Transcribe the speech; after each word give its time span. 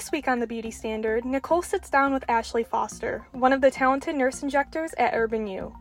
This 0.00 0.12
week 0.12 0.28
on 0.28 0.38
The 0.38 0.46
Beauty 0.46 0.70
Standard, 0.70 1.26
Nicole 1.26 1.60
sits 1.60 1.90
down 1.90 2.14
with 2.14 2.24
Ashley 2.26 2.64
Foster, 2.64 3.26
one 3.32 3.52
of 3.52 3.60
the 3.60 3.70
talented 3.70 4.16
nurse 4.16 4.42
injectors 4.42 4.94
at 4.96 5.12
Urban 5.12 5.46
You. 5.46 5.76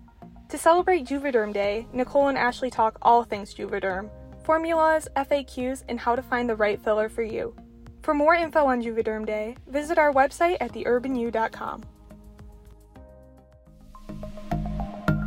To 0.49 0.57
celebrate 0.57 1.05
Juvederm 1.05 1.53
Day, 1.53 1.87
Nicole 1.93 2.27
and 2.27 2.37
Ashley 2.37 2.69
talk 2.69 2.97
all 3.01 3.23
things 3.23 3.55
Juvederm 3.55 4.09
formulas, 4.43 5.07
FAQs, 5.15 5.85
and 5.87 6.01
how 6.01 6.17
to 6.17 6.21
find 6.21 6.49
the 6.49 6.55
right 6.57 6.83
filler 6.83 7.07
for 7.07 7.23
you. 7.23 7.55
For 8.01 8.13
more 8.13 8.35
info 8.35 8.65
on 8.65 8.81
Juvederm 8.81 9.25
Day, 9.25 9.55
visit 9.67 9.97
our 9.97 10.11
website 10.11 10.57
at 10.59 10.73
theurbanyou.com. 10.73 11.83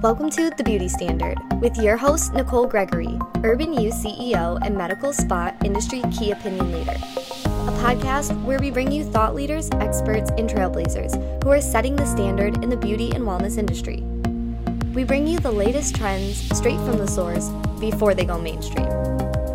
Welcome 0.03 0.29
to 0.29 0.51
The 0.51 0.65
Beauty 0.65 0.91
Standard 0.91 1.39
with 1.63 1.79
your 1.79 1.97
host, 1.97 2.35
Nicole 2.35 2.67
Gregory, 2.67 3.19
Urban 3.43 3.73
You 3.73 3.91
CEO 3.91 4.59
and 4.63 4.77
medical 4.77 5.15
spa 5.15 5.57
industry 5.65 6.03
key 6.13 6.33
opinion 6.33 6.73
leader. 6.73 6.97
A 7.63 7.71
podcast 7.75 8.43
where 8.43 8.59
we 8.59 8.73
bring 8.73 8.91
you 8.91 9.05
thought 9.05 9.37
leaders, 9.37 9.71
experts, 9.75 10.33
and 10.37 10.51
trailblazers 10.51 11.45
who 11.45 11.51
are 11.51 11.61
setting 11.61 11.95
the 11.95 12.05
standard 12.07 12.61
in 12.65 12.71
the 12.71 12.77
beauty 12.77 13.13
and 13.13 13.23
wellness 13.23 13.57
industry. 13.57 14.01
We 14.93 15.05
bring 15.05 15.29
you 15.29 15.39
the 15.39 15.53
latest 15.53 15.95
trends 15.95 16.39
straight 16.59 16.79
from 16.79 16.99
the 16.99 17.07
source 17.07 17.51
before 17.79 18.15
they 18.15 18.25
go 18.25 18.37
mainstream. 18.37 18.89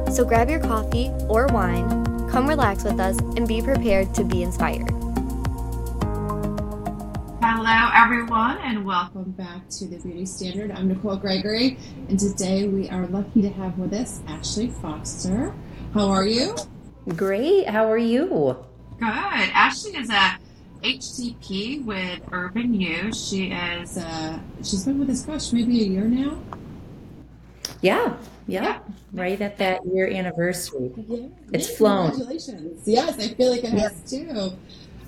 So 0.09 0.23
grab 0.23 0.49
your 0.49 0.61
coffee 0.61 1.11
or 1.27 1.47
wine, 1.47 2.05
come 2.29 2.47
relax 2.47 2.85
with 2.85 2.97
us, 2.97 3.19
and 3.35 3.45
be 3.45 3.61
prepared 3.61 4.15
to 4.15 4.23
be 4.23 4.41
inspired. 4.41 4.89
Hello, 7.41 7.91
everyone, 7.93 8.57
and 8.59 8.85
welcome 8.85 9.31
back 9.31 9.67
to 9.71 9.85
the 9.85 9.97
Beauty 9.97 10.25
Standard. 10.25 10.71
I'm 10.71 10.87
Nicole 10.87 11.17
Gregory, 11.17 11.77
and 12.07 12.17
today 12.17 12.69
we 12.69 12.87
are 12.87 13.05
lucky 13.07 13.41
to 13.41 13.49
have 13.49 13.77
with 13.77 13.91
us 13.91 14.21
Ashley 14.27 14.69
Foster. 14.69 15.53
How 15.93 16.07
are 16.07 16.25
you? 16.25 16.55
Great. 17.15 17.69
How 17.69 17.89
are 17.89 17.97
you? 17.97 18.57
Good. 18.99 19.07
Ashley 19.07 19.95
is 19.95 20.09
a 20.09 20.37
HCP 20.83 21.85
with 21.85 22.19
Urban 22.33 22.73
You. 22.73 23.13
She 23.13 23.51
is. 23.51 23.97
Uh, 23.97 24.39
she's 24.57 24.83
been 24.83 24.99
with 24.99 25.09
us, 25.09 25.23
gosh, 25.23 25.53
maybe 25.53 25.81
a 25.83 25.85
year 25.85 26.03
now. 26.03 26.37
Yeah, 27.81 28.17
yeah, 28.47 28.63
yeah. 28.63 28.79
right 29.13 29.39
at 29.39 29.57
that 29.59 29.85
year 29.85 30.07
anniversary. 30.07 30.91
Yeah, 31.07 31.27
it's 31.53 31.69
yeah, 31.69 31.77
flown. 31.77 32.09
Congratulations! 32.09 32.85
Yes, 32.85 33.17
I 33.19 33.33
feel 33.35 33.51
like 33.51 33.63
it 33.63 33.71
has 33.71 34.01
too. 34.09 34.51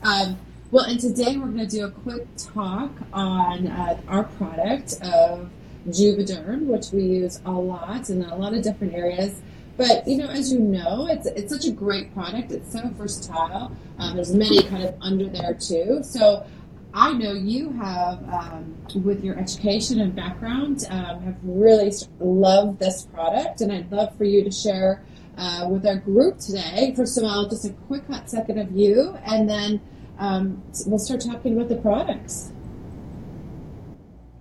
Um, 0.03 0.37
well, 0.71 0.85
and 0.85 0.99
today 0.99 1.35
we're 1.35 1.47
going 1.47 1.57
to 1.57 1.67
do 1.67 1.85
a 1.85 1.91
quick 1.91 2.27
talk 2.37 2.91
on 3.11 3.67
uh, 3.67 3.99
our 4.07 4.23
product 4.23 4.93
of 5.01 5.49
Juvederm, 5.87 6.67
which 6.67 6.91
we 6.91 7.03
use 7.03 7.41
a 7.45 7.51
lot 7.51 8.09
in 8.09 8.23
a 8.23 8.35
lot 8.35 8.53
of 8.53 8.61
different 8.61 8.93
areas. 8.93 9.41
But 9.79 10.05
you 10.05 10.17
know, 10.17 10.27
as 10.27 10.51
you 10.51 10.59
know, 10.59 11.07
it's 11.09 11.25
it's 11.25 11.53
such 11.53 11.63
a 11.65 11.71
great 11.71 12.13
product. 12.13 12.51
It's 12.51 12.73
so 12.73 12.81
versatile. 12.89 13.71
Um, 13.97 14.17
there's 14.17 14.35
many 14.35 14.61
kind 14.63 14.83
of 14.83 14.93
under 14.99 15.29
there 15.29 15.53
too. 15.53 16.01
So 16.03 16.45
I 16.93 17.13
know 17.13 17.31
you 17.31 17.71
have, 17.71 18.21
um, 18.29 18.75
with 18.93 19.23
your 19.23 19.39
education 19.39 20.01
and 20.01 20.13
background, 20.13 20.85
um, 20.89 21.21
have 21.21 21.37
really 21.43 21.93
loved 22.19 22.79
this 22.79 23.03
product, 23.13 23.61
and 23.61 23.71
I'd 23.71 23.89
love 23.89 24.17
for 24.17 24.25
you 24.25 24.43
to 24.43 24.51
share 24.51 25.01
uh, 25.37 25.65
with 25.69 25.87
our 25.87 25.95
group 25.95 26.39
today. 26.39 26.93
First 26.93 27.17
of 27.17 27.23
all, 27.23 27.47
just 27.47 27.63
a 27.63 27.69
quick 27.87 28.05
hot 28.07 28.29
second 28.29 28.59
of 28.59 28.73
you, 28.73 29.17
and 29.23 29.49
then 29.49 29.79
um, 30.17 30.61
we'll 30.87 30.99
start 30.99 31.21
talking 31.21 31.55
about 31.55 31.69
the 31.69 31.77
products. 31.77 32.51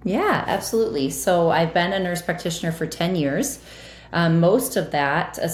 Yeah, 0.03 0.43
absolutely. 0.49 1.11
So 1.11 1.51
I've 1.51 1.73
been 1.73 1.93
a 1.93 2.01
nurse 2.01 2.23
practitioner 2.23 2.73
for 2.73 2.87
10 2.87 3.15
years. 3.15 3.61
Um, 4.13 4.41
most 4.41 4.77
of 4.77 4.91
that, 4.93 5.39
a, 5.39 5.51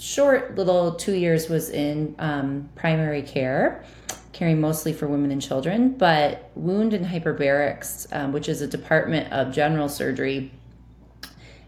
short 0.00 0.56
little 0.56 0.94
two 0.94 1.14
years, 1.14 1.48
was 1.48 1.70
in 1.70 2.14
um, 2.18 2.68
primary 2.74 3.22
care, 3.22 3.84
caring 4.32 4.60
mostly 4.60 4.92
for 4.92 5.06
women 5.06 5.30
and 5.30 5.42
children. 5.42 5.92
But 5.96 6.50
wound 6.54 6.94
and 6.94 7.04
hyperbarics, 7.04 8.06
um, 8.12 8.32
which 8.32 8.48
is 8.48 8.62
a 8.62 8.66
department 8.66 9.32
of 9.32 9.52
general 9.52 9.88
surgery 9.88 10.52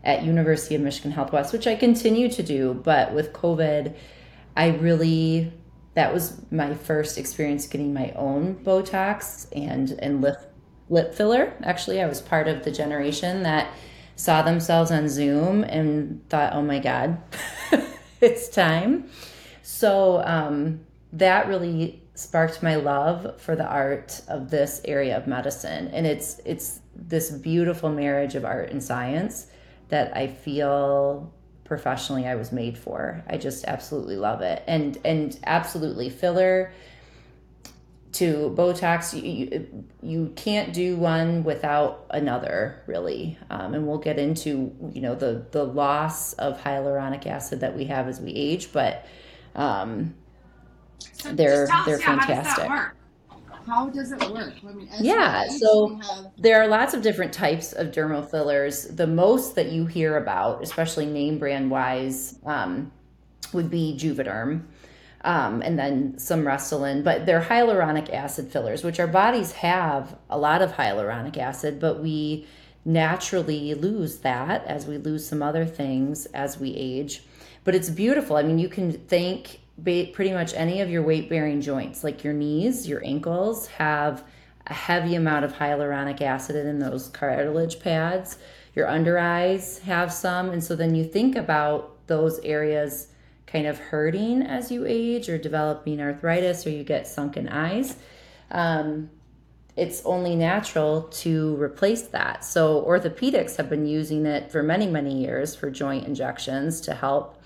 at 0.04 0.24
University 0.24 0.74
of 0.74 0.80
Michigan 0.80 1.12
Health 1.12 1.32
West, 1.32 1.52
which 1.52 1.66
I 1.66 1.76
continue 1.76 2.28
to 2.30 2.42
do, 2.42 2.74
but 2.74 3.12
with 3.12 3.32
COVID, 3.32 3.94
I 4.56 4.68
really 4.68 5.52
that 5.94 6.12
was 6.12 6.40
my 6.50 6.74
first 6.74 7.18
experience 7.18 7.66
getting 7.66 7.92
my 7.92 8.12
own 8.16 8.54
Botox 8.64 9.46
and 9.54 9.92
and 10.00 10.22
lip 10.22 10.52
lip 10.88 11.14
filler. 11.14 11.52
Actually, 11.62 12.00
I 12.00 12.06
was 12.06 12.20
part 12.20 12.48
of 12.48 12.64
the 12.64 12.70
generation 12.70 13.42
that 13.42 13.72
saw 14.16 14.42
themselves 14.42 14.90
on 14.90 15.08
Zoom 15.08 15.64
and 15.64 16.26
thought, 16.28 16.52
"Oh 16.54 16.62
my 16.62 16.78
God, 16.78 17.18
it's 18.20 18.48
time." 18.48 19.08
So 19.62 20.22
um, 20.24 20.80
that 21.12 21.48
really 21.48 22.02
sparked 22.14 22.62
my 22.62 22.76
love 22.76 23.40
for 23.40 23.56
the 23.56 23.66
art 23.66 24.20
of 24.28 24.50
this 24.50 24.80
area 24.84 25.16
of 25.16 25.26
medicine, 25.26 25.88
and 25.88 26.06
it's 26.06 26.40
it's 26.44 26.80
this 26.94 27.30
beautiful 27.30 27.90
marriage 27.90 28.34
of 28.34 28.44
art 28.44 28.70
and 28.70 28.82
science 28.82 29.46
that 29.88 30.16
I 30.16 30.26
feel 30.26 31.32
professionally 31.64 32.26
I 32.26 32.34
was 32.34 32.52
made 32.52 32.76
for. 32.76 33.24
I 33.26 33.38
just 33.38 33.64
absolutely 33.64 34.16
love 34.16 34.42
it. 34.42 34.62
And 34.66 34.98
and 35.04 35.38
absolutely 35.44 36.10
filler 36.10 36.72
to 38.12 38.54
Botox, 38.56 39.14
you, 39.14 39.86
you, 40.02 40.32
can't 40.36 40.72
do 40.74 40.96
one 40.96 41.44
without 41.44 42.06
another, 42.10 42.82
really. 42.86 43.38
Um, 43.50 43.74
and 43.74 43.86
we'll 43.86 43.98
get 43.98 44.18
into 44.18 44.74
you 44.92 45.00
know 45.00 45.14
the 45.14 45.46
the 45.50 45.64
loss 45.64 46.34
of 46.34 46.60
hyaluronic 46.60 47.26
acid 47.26 47.60
that 47.60 47.74
we 47.76 47.84
have 47.86 48.08
as 48.08 48.20
we 48.20 48.32
age, 48.32 48.72
but 48.72 49.06
um, 49.54 50.14
So 51.14 51.32
they're 51.32 51.66
they're 51.86 52.00
yeah, 52.00 52.16
that 52.16 52.26
fantastic. 52.26 52.68
work? 52.68 52.96
How 53.66 53.88
does 53.88 54.10
it 54.12 54.20
work? 54.20 54.54
I 54.62 54.72
mean, 54.72 54.88
Yeah, 55.00 55.46
so- 55.48 55.96
have- 56.02 56.32
There 56.36 56.60
are 56.60 56.66
lots 56.66 56.94
of 56.94 57.02
different 57.02 57.32
types 57.32 57.72
of 57.72 57.88
dermal 57.92 58.28
fillers. 58.28 58.88
The 58.88 59.06
most 59.06 59.54
that 59.54 59.70
you 59.70 59.86
hear 59.86 60.16
about, 60.16 60.62
especially 60.62 61.06
name 61.06 61.38
brand 61.38 61.70
wise, 61.70 62.38
um, 62.44 62.90
would 63.52 63.70
be 63.70 63.96
Juvederm. 63.98 64.62
Um, 65.24 65.62
and 65.62 65.78
then 65.78 66.18
some 66.18 66.42
Restylane, 66.42 67.04
but 67.04 67.26
they're 67.26 67.42
hyaluronic 67.42 68.12
acid 68.12 68.50
fillers, 68.50 68.82
which 68.82 68.98
our 68.98 69.06
bodies 69.06 69.52
have 69.52 70.16
a 70.28 70.36
lot 70.36 70.62
of 70.62 70.72
hyaluronic 70.72 71.36
acid, 71.38 71.78
but 71.78 72.02
we 72.02 72.46
naturally 72.84 73.74
lose 73.74 74.18
that 74.18 74.64
as 74.66 74.86
we 74.86 74.98
lose 74.98 75.26
some 75.26 75.40
other 75.40 75.64
things 75.64 76.26
as 76.26 76.58
we 76.58 76.74
age. 76.74 77.22
But 77.62 77.76
it's 77.76 77.88
beautiful. 77.88 78.34
I 78.34 78.42
mean, 78.42 78.58
you 78.58 78.68
can 78.68 78.92
thank 78.92 79.60
pretty 79.84 80.32
much 80.32 80.54
any 80.54 80.80
of 80.80 80.90
your 80.90 81.02
weight 81.02 81.28
bearing 81.28 81.60
joints, 81.60 82.02
like 82.02 82.24
your 82.24 82.34
knees, 82.34 82.88
your 82.88 83.04
ankles, 83.04 83.68
have 83.68 84.24
a 84.66 84.74
heavy 84.74 85.14
amount 85.14 85.44
of 85.44 85.52
hyaluronic 85.52 86.20
acid 86.20 86.56
in 86.56 86.78
those 86.78 87.08
cartilage 87.08 87.80
pads. 87.80 88.38
Your 88.74 88.88
under 88.88 89.18
eyes 89.18 89.78
have 89.80 90.12
some. 90.12 90.50
And 90.50 90.62
so 90.62 90.74
then 90.74 90.94
you 90.94 91.04
think 91.04 91.36
about 91.36 92.06
those 92.06 92.38
areas 92.40 93.08
kind 93.52 93.66
of 93.66 93.78
hurting 93.78 94.42
as 94.42 94.72
you 94.72 94.86
age 94.86 95.28
or 95.28 95.36
developing 95.36 96.00
arthritis 96.00 96.66
or 96.66 96.70
you 96.70 96.82
get 96.82 97.06
sunken 97.06 97.48
eyes. 97.48 97.96
Um, 98.50 99.10
it's 99.76 100.02
only 100.04 100.34
natural 100.36 101.02
to 101.02 101.56
replace 101.60 102.02
that. 102.08 102.44
So 102.44 102.82
orthopedics 102.82 103.56
have 103.56 103.68
been 103.68 103.86
using 103.86 104.26
it 104.26 104.50
for 104.50 104.62
many, 104.62 104.86
many 104.86 105.22
years 105.22 105.54
for 105.54 105.70
joint 105.70 106.06
injections 106.06 106.80
to 106.82 106.94
help. 106.94 107.42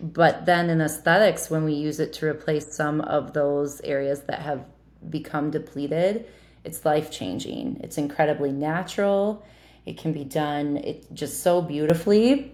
But 0.00 0.46
then 0.46 0.70
in 0.70 0.80
aesthetics, 0.80 1.50
when 1.50 1.64
we 1.64 1.74
use 1.74 2.00
it 2.00 2.12
to 2.14 2.26
replace 2.26 2.72
some 2.72 3.00
of 3.02 3.32
those 3.32 3.80
areas 3.82 4.22
that 4.22 4.40
have 4.40 4.64
become 5.08 5.50
depleted, 5.50 6.26
it's 6.64 6.84
life 6.84 7.10
changing. 7.10 7.80
It's 7.82 7.98
incredibly 7.98 8.52
natural. 8.52 9.44
It 9.86 9.98
can 9.98 10.12
be 10.12 10.24
done 10.24 10.76
it 10.76 11.12
just 11.12 11.42
so 11.42 11.60
beautifully 11.62 12.52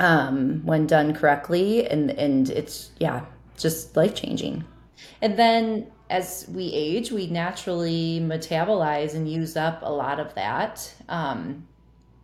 um, 0.00 0.64
when 0.64 0.86
done 0.86 1.14
correctly, 1.14 1.86
and 1.86 2.10
and 2.10 2.50
it's 2.50 2.90
yeah, 2.98 3.24
just 3.56 3.96
life 3.96 4.14
changing. 4.14 4.64
And 5.20 5.38
then 5.38 5.86
as 6.08 6.46
we 6.48 6.72
age, 6.72 7.10
we 7.10 7.26
naturally 7.26 8.20
metabolize 8.22 9.14
and 9.14 9.30
use 9.30 9.56
up 9.56 9.80
a 9.82 9.92
lot 9.92 10.20
of 10.20 10.34
that. 10.34 10.92
Um, 11.08 11.66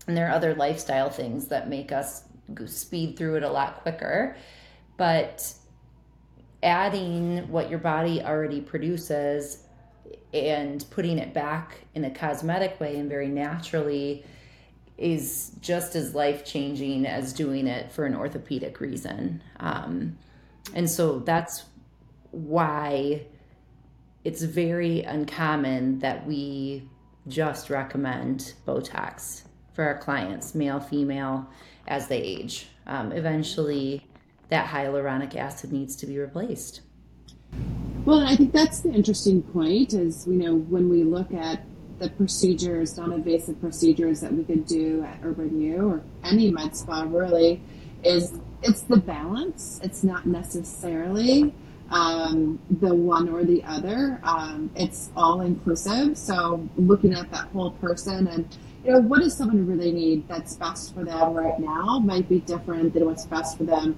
and 0.06 0.16
there 0.16 0.28
are 0.28 0.32
other 0.32 0.54
lifestyle 0.54 1.10
things 1.10 1.48
that 1.48 1.68
make 1.68 1.92
us 1.92 2.24
speed 2.66 3.16
through 3.16 3.36
it 3.36 3.42
a 3.42 3.50
lot 3.50 3.82
quicker. 3.82 4.36
But 4.96 5.52
adding 6.62 7.48
what 7.50 7.70
your 7.70 7.78
body 7.78 8.22
already 8.22 8.60
produces 8.60 9.64
and 10.32 10.84
putting 10.90 11.18
it 11.18 11.34
back 11.34 11.80
in 11.94 12.04
a 12.04 12.10
cosmetic 12.10 12.78
way 12.80 12.98
and 12.98 13.08
very 13.08 13.28
naturally 13.28 14.24
is 14.98 15.52
just 15.60 15.96
as 15.96 16.14
life 16.14 16.44
changing 16.44 17.06
as 17.06 17.32
doing 17.32 17.66
it 17.66 17.90
for 17.92 18.04
an 18.04 18.14
orthopedic 18.14 18.80
reason. 18.80 19.42
Um, 19.58 20.18
and 20.74 20.88
so 20.88 21.18
that's 21.20 21.64
why 22.30 23.26
it's 24.24 24.42
very 24.42 25.02
uncommon 25.02 25.98
that 26.00 26.26
we 26.26 26.88
just 27.28 27.70
recommend 27.70 28.54
Botox 28.66 29.42
for 29.72 29.84
our 29.84 29.98
clients, 29.98 30.54
male, 30.54 30.80
female, 30.80 31.48
as 31.86 32.08
they 32.08 32.18
age. 32.18 32.66
Um, 32.86 33.12
eventually, 33.12 34.06
that 34.48 34.66
hyaluronic 34.66 35.34
acid 35.36 35.72
needs 35.72 35.96
to 35.96 36.06
be 36.06 36.18
replaced. 36.18 36.82
Well, 38.04 38.20
I 38.20 38.36
think 38.36 38.52
that's 38.52 38.80
the 38.80 38.90
interesting 38.90 39.42
point 39.42 39.94
is, 39.94 40.26
you 40.26 40.34
know, 40.34 40.56
when 40.56 40.88
we 40.88 41.04
look 41.04 41.32
at 41.32 41.60
the 41.98 42.10
procedures, 42.10 42.96
non-invasive 42.96 43.60
procedures 43.60 44.20
that 44.20 44.32
we 44.32 44.44
could 44.44 44.66
do 44.66 45.02
at 45.04 45.18
Urban 45.22 45.60
You 45.60 45.88
or 45.88 46.02
any 46.24 46.50
med 46.50 46.76
spa 46.76 47.02
really, 47.02 47.62
is 48.02 48.38
it's 48.62 48.82
the 48.82 48.96
balance. 48.96 49.80
It's 49.82 50.04
not 50.04 50.26
necessarily 50.26 51.52
um, 51.90 52.58
the 52.70 52.94
one 52.94 53.28
or 53.28 53.44
the 53.44 53.62
other. 53.64 54.20
Um, 54.22 54.70
it's 54.74 55.10
all 55.16 55.42
inclusive. 55.42 56.16
So 56.16 56.68
looking 56.76 57.12
at 57.12 57.30
that 57.30 57.48
whole 57.48 57.72
person 57.72 58.26
and 58.26 58.56
you 58.84 58.92
know 58.92 59.00
what 59.00 59.20
does 59.20 59.36
someone 59.36 59.64
really 59.66 59.92
need 59.92 60.26
that's 60.26 60.56
best 60.56 60.92
for 60.92 61.04
them 61.04 61.34
right 61.34 61.58
now 61.60 62.00
might 62.00 62.28
be 62.28 62.40
different 62.40 62.94
than 62.94 63.04
what's 63.04 63.24
best 63.26 63.56
for 63.56 63.62
them 63.62 63.96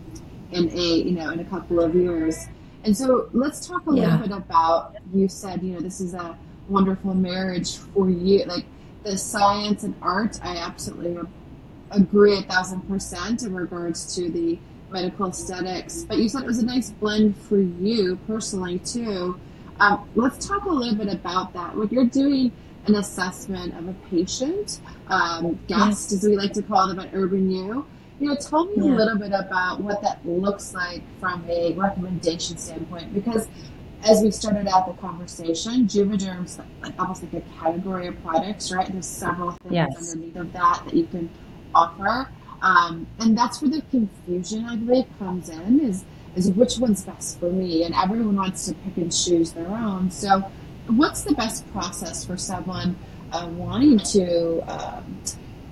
in 0.53 0.69
a 0.71 0.97
you 0.99 1.13
know 1.13 1.31
in 1.31 1.41
a 1.41 1.45
couple 1.45 1.81
of 1.81 1.95
years. 1.95 2.49
And 2.85 2.95
so 2.95 3.31
let's 3.33 3.67
talk 3.67 3.87
a 3.87 3.95
yeah. 3.95 4.03
little 4.03 4.19
bit 4.19 4.37
about 4.37 4.97
you 5.13 5.29
said 5.29 5.63
you 5.63 5.73
know 5.73 5.81
this 5.81 6.01
is 6.01 6.13
a 6.15 6.37
wonderful 6.69 7.15
marriage 7.15 7.77
for 7.77 8.09
you 8.09 8.45
like 8.45 8.65
the 9.03 9.17
science 9.19 9.83
and 9.85 9.95
art. 10.01 10.39
I 10.43 10.57
absolutely 10.57 11.29
agree 11.91 12.39
a 12.39 12.43
thousand 12.43 12.81
percent 12.89 13.43
in 13.43 13.55
regards 13.55 14.15
to 14.17 14.31
the 14.31 14.59
medical 14.91 15.29
aesthetics, 15.29 16.05
but 16.05 16.19
you 16.19 16.29
said 16.29 16.43
it 16.43 16.47
was 16.47 16.59
a 16.59 16.65
nice 16.65 16.91
blend 16.91 17.37
for 17.37 17.59
you 17.59 18.17
personally 18.27 18.79
too. 18.79 19.39
Um, 19.81 20.09
let's 20.15 20.47
talk 20.47 20.65
a 20.65 20.71
little 20.71 20.95
bit 20.95 21.13
about 21.13 21.53
that. 21.55 21.77
When 21.77 21.89
you're 21.89 22.07
doing 22.07 22.53
an 22.87 22.95
assessment 22.95 23.77
of 23.77 23.89
a 23.89 23.95
patient, 24.09 24.81
um, 25.09 25.59
guest, 25.67 26.13
as 26.13 26.23
we 26.23 26.37
like 26.37 26.53
to 26.53 26.63
call 26.63 26.87
them 26.87 27.01
at 27.01 27.11
Urban 27.13 27.51
U, 27.51 27.85
you 28.21 28.29
know, 28.29 28.37
tell 28.37 28.67
me 28.67 28.75
yeah. 28.77 28.93
a 28.93 28.95
little 28.95 29.19
bit 29.19 29.33
about 29.33 29.81
what 29.81 30.01
that 30.03 30.25
looks 30.25 30.73
like 30.75 31.03
from 31.19 31.45
a 31.49 31.73
recommendation 31.73 32.57
standpoint, 32.57 33.13
because 33.13 33.49
as 34.05 34.23
we 34.23 34.31
started 34.31 34.67
out 34.69 34.87
the 34.87 35.01
conversation, 35.01 35.87
Juvederm's 35.87 36.59
like 36.83 36.99
almost 36.99 37.23
like 37.23 37.35
a 37.35 37.41
category 37.59 38.07
of 38.07 38.23
products, 38.23 38.71
right? 38.71 38.91
There's 38.91 39.07
several 39.07 39.53
things 39.53 39.75
yes. 39.75 40.13
underneath 40.13 40.37
of 40.37 40.53
that 40.53 40.83
that 40.85 40.95
you 40.95 41.07
can 41.07 41.31
offer. 41.75 42.29
Um, 42.63 43.07
and 43.21 43.37
that's 43.37 43.61
where 43.61 43.71
the 43.71 43.83
confusion, 43.91 44.65
I 44.67 44.77
believe, 44.77 45.07
comes 45.19 45.49
in 45.49 45.81
is, 45.81 46.05
is 46.35 46.51
which 46.51 46.79
one's 46.79 47.03
best 47.03 47.39
for 47.41 47.51
me. 47.51 47.85
And 47.85 47.95
everyone 47.95 48.37
wants 48.37 48.67
to 48.67 48.75
pick 48.75 48.97
and 48.97 49.13
choose 49.13 49.53
their 49.53 49.69
own. 49.69 50.11
So, 50.11 50.51
what's 50.87 51.23
the 51.23 51.35
best 51.35 51.71
process 51.73 52.25
for 52.25 52.37
someone 52.37 52.97
uh, 53.33 53.49
wanting 53.53 53.99
to, 53.99 54.61
um, 54.71 55.23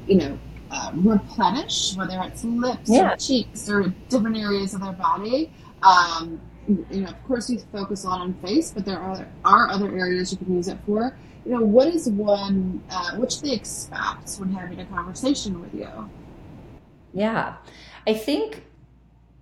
you 0.06 0.16
know, 0.16 0.38
uh, 0.70 0.90
replenish, 0.94 1.94
whether 1.96 2.20
it's 2.24 2.44
lips 2.44 2.88
yeah. 2.88 3.12
or 3.12 3.16
cheeks 3.16 3.68
or 3.68 3.94
different 4.08 4.36
areas 4.36 4.74
of 4.74 4.80
their 4.80 4.92
body? 4.92 5.50
Um, 5.82 6.40
you 6.68 7.00
know, 7.00 7.08
of 7.08 7.24
course, 7.26 7.48
we 7.48 7.58
focus 7.72 8.04
a 8.04 8.08
lot 8.08 8.20
on 8.20 8.34
face, 8.34 8.70
but 8.70 8.84
there 8.84 8.98
are, 8.98 9.26
are 9.44 9.70
other 9.70 9.96
areas 9.98 10.32
you 10.32 10.38
can 10.38 10.54
use 10.54 10.68
it 10.68 10.78
for. 10.86 11.16
You 11.44 11.52
know, 11.52 11.64
what 11.64 11.88
is 11.88 12.08
one, 12.08 12.82
uh, 12.90 13.16
what 13.16 13.32
should 13.32 13.44
they 13.44 13.52
expect 13.52 14.34
when 14.36 14.52
having 14.52 14.80
a 14.80 14.86
conversation 14.86 15.60
with 15.60 15.74
you? 15.74 15.88
Yeah. 17.12 17.56
I 18.06 18.14
think 18.14 18.64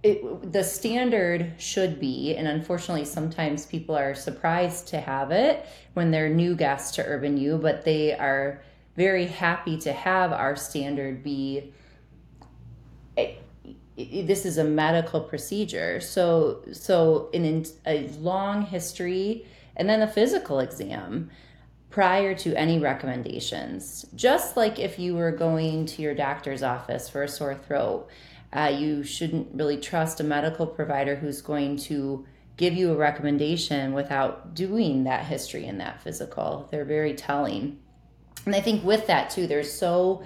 it, 0.02 0.52
the 0.52 0.64
standard 0.64 1.52
should 1.58 2.00
be, 2.00 2.34
and 2.36 2.48
unfortunately, 2.48 3.04
sometimes 3.04 3.66
people 3.66 3.94
are 3.94 4.14
surprised 4.14 4.88
to 4.88 5.00
have 5.00 5.30
it 5.30 5.66
when 5.92 6.10
they're 6.10 6.30
new 6.30 6.54
guests 6.54 6.94
to 6.96 7.04
Urban 7.04 7.36
You, 7.36 7.58
but 7.58 7.84
they 7.84 8.16
are 8.16 8.62
very 8.96 9.26
happy 9.26 9.76
to 9.78 9.92
have 9.92 10.32
our 10.32 10.56
standard 10.56 11.22
be. 11.22 11.72
This 14.04 14.46
is 14.46 14.58
a 14.58 14.64
medical 14.64 15.20
procedure, 15.20 16.00
so 16.00 16.62
so 16.72 17.28
in 17.32 17.64
a 17.86 18.08
long 18.18 18.62
history, 18.62 19.46
and 19.76 19.88
then 19.88 20.02
a 20.02 20.08
physical 20.08 20.60
exam 20.60 21.30
prior 21.90 22.34
to 22.36 22.54
any 22.54 22.78
recommendations. 22.78 24.06
Just 24.14 24.56
like 24.56 24.78
if 24.78 24.98
you 24.98 25.16
were 25.16 25.32
going 25.32 25.86
to 25.86 26.02
your 26.02 26.14
doctor's 26.14 26.62
office 26.62 27.08
for 27.08 27.24
a 27.24 27.28
sore 27.28 27.56
throat, 27.56 28.08
uh, 28.52 28.72
you 28.76 29.02
shouldn't 29.02 29.48
really 29.54 29.76
trust 29.76 30.20
a 30.20 30.24
medical 30.24 30.66
provider 30.66 31.16
who's 31.16 31.42
going 31.42 31.76
to 31.76 32.24
give 32.56 32.74
you 32.74 32.92
a 32.92 32.96
recommendation 32.96 33.92
without 33.92 34.54
doing 34.54 35.04
that 35.04 35.24
history 35.24 35.66
and 35.66 35.80
that 35.80 36.02
physical. 36.02 36.68
They're 36.70 36.84
very 36.84 37.14
telling. 37.14 37.78
And 38.44 38.54
I 38.54 38.60
think 38.60 38.84
with 38.84 39.06
that 39.06 39.30
too, 39.30 39.46
there's 39.46 39.72
so 39.72 40.22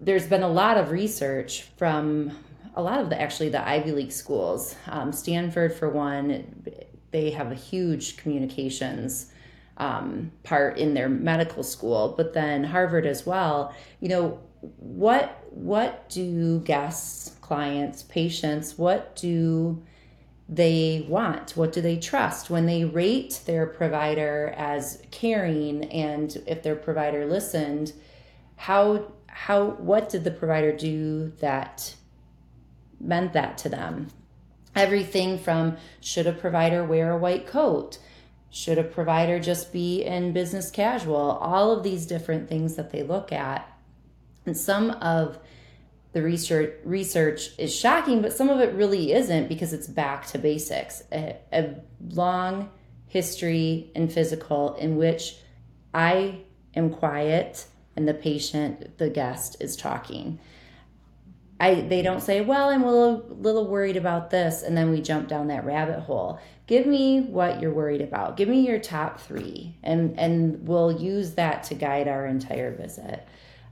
there's 0.00 0.26
been 0.26 0.42
a 0.42 0.48
lot 0.48 0.76
of 0.76 0.90
research 0.90 1.62
from 1.76 2.32
a 2.74 2.82
lot 2.82 3.00
of 3.00 3.08
the 3.10 3.20
actually 3.20 3.48
the 3.48 3.66
Ivy 3.66 3.92
League 3.92 4.12
schools. 4.12 4.76
Um, 4.86 5.12
Stanford, 5.12 5.72
for 5.72 5.88
one, 5.88 6.64
they 7.10 7.30
have 7.30 7.52
a 7.52 7.54
huge 7.54 8.16
communications 8.16 9.32
um, 9.76 10.32
part 10.42 10.78
in 10.78 10.94
their 10.94 11.08
medical 11.08 11.62
school, 11.62 12.14
but 12.16 12.32
then 12.32 12.64
Harvard 12.64 13.06
as 13.06 13.26
well. 13.26 13.74
You 14.00 14.08
know, 14.08 14.40
what 14.78 15.44
what 15.50 16.08
do 16.08 16.60
guests, 16.60 17.36
clients, 17.40 18.02
patients, 18.04 18.78
what 18.78 19.14
do 19.16 19.82
they 20.48 21.06
want? 21.08 21.52
What 21.56 21.72
do 21.72 21.80
they 21.80 21.96
trust 21.96 22.50
when 22.50 22.66
they 22.66 22.84
rate 22.84 23.40
their 23.46 23.66
provider 23.66 24.52
as 24.56 25.02
caring 25.10 25.84
and 25.84 26.36
if 26.46 26.62
their 26.62 26.76
provider 26.76 27.26
listened, 27.26 27.92
how 28.56 29.12
how 29.34 29.64
what 29.64 30.08
did 30.08 30.22
the 30.22 30.30
provider 30.30 30.70
do 30.70 31.32
that 31.40 31.96
meant 33.00 33.32
that 33.32 33.58
to 33.58 33.68
them? 33.68 34.06
Everything 34.76 35.38
from 35.38 35.76
should 36.00 36.28
a 36.28 36.32
provider 36.32 36.84
wear 36.84 37.10
a 37.10 37.18
white 37.18 37.44
coat? 37.44 37.98
Should 38.48 38.78
a 38.78 38.84
provider 38.84 39.40
just 39.40 39.72
be 39.72 40.04
in 40.04 40.32
business 40.32 40.70
casual? 40.70 41.16
All 41.16 41.72
of 41.72 41.82
these 41.82 42.06
different 42.06 42.48
things 42.48 42.76
that 42.76 42.92
they 42.92 43.02
look 43.02 43.32
at. 43.32 43.68
And 44.46 44.56
some 44.56 44.92
of 44.92 45.38
the 46.12 46.22
research 46.22 46.72
research 46.84 47.58
is 47.58 47.74
shocking, 47.74 48.22
but 48.22 48.32
some 48.32 48.48
of 48.48 48.60
it 48.60 48.72
really 48.74 49.12
isn't 49.12 49.48
because 49.48 49.72
it's 49.72 49.88
back 49.88 50.28
to 50.28 50.38
basics. 50.38 51.02
A, 51.10 51.36
a 51.52 51.74
long 52.10 52.70
history 53.08 53.90
and 53.96 54.12
physical 54.12 54.74
in 54.74 54.94
which 54.94 55.36
I 55.92 56.42
am 56.76 56.90
quiet 56.90 57.66
and 57.96 58.08
the 58.08 58.14
patient, 58.14 58.98
the 58.98 59.10
guest, 59.10 59.56
is 59.60 59.76
talking. 59.76 60.38
I, 61.60 61.82
they 61.82 62.02
don't 62.02 62.20
say, 62.20 62.40
well, 62.40 62.68
I'm 62.68 62.82
a 62.82 62.90
little, 62.90 63.36
little 63.40 63.68
worried 63.68 63.96
about 63.96 64.30
this, 64.30 64.62
and 64.62 64.76
then 64.76 64.90
we 64.90 65.00
jump 65.00 65.28
down 65.28 65.46
that 65.48 65.64
rabbit 65.64 66.00
hole. 66.00 66.40
Give 66.66 66.86
me 66.86 67.20
what 67.20 67.60
you're 67.60 67.72
worried 67.72 68.00
about. 68.00 68.36
Give 68.36 68.48
me 68.48 68.66
your 68.66 68.78
top 68.78 69.20
three, 69.20 69.76
and 69.82 70.18
and 70.18 70.66
we'll 70.66 70.92
use 70.92 71.34
that 71.34 71.62
to 71.64 71.74
guide 71.74 72.08
our 72.08 72.26
entire 72.26 72.74
visit. 72.74 73.26